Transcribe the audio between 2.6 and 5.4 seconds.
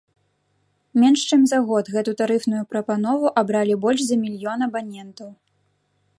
прапанову абралі больш за мільён абанентаў.